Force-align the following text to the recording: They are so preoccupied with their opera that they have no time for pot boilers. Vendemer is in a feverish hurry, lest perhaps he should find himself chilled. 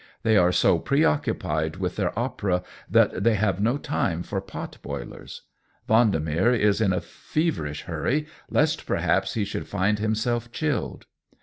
They 0.23 0.35
are 0.35 0.51
so 0.51 0.79
preoccupied 0.79 1.75
with 1.75 1.95
their 1.95 2.17
opera 2.17 2.63
that 2.89 3.23
they 3.23 3.35
have 3.35 3.61
no 3.61 3.77
time 3.77 4.23
for 4.23 4.41
pot 4.41 4.79
boilers. 4.81 5.43
Vendemer 5.87 6.55
is 6.59 6.81
in 6.81 6.91
a 6.91 6.99
feverish 6.99 7.83
hurry, 7.83 8.25
lest 8.49 8.87
perhaps 8.87 9.35
he 9.35 9.45
should 9.45 9.67
find 9.67 9.99
himself 9.99 10.51
chilled. 10.51 11.05